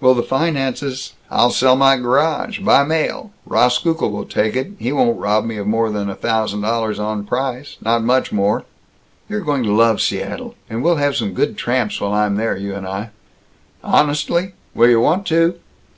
[0.00, 3.32] "Will the finances" "I'll sell my garage, by mail.
[3.44, 4.70] Rauskukle will take it.
[4.78, 8.62] He won't rob me of more than a thousand dollars on price not much more."
[9.28, 10.54] "You're going to love Seattle.
[10.70, 13.10] And we'll have some good tramps while I'm there, you and I."
[13.82, 14.52] "Honestly?
[14.76, 15.58] Will you want to?"